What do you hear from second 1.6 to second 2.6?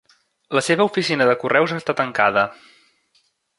està tancada.